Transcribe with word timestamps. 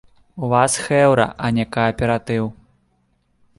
У 0.45 0.47
вас 0.53 0.77
хэўра, 0.85 1.25
а 1.47 1.53
не 1.59 1.65
кааператыў! 1.77 2.51